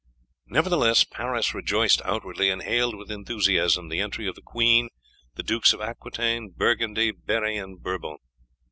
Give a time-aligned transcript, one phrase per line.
[0.47, 4.89] Nevertheless Paris rejoiced outwardly, and hailed with enthusiasm the entry of the queen,
[5.35, 8.17] the Dukes of Aquitaine, Burgundy, Berri, and Bourbon.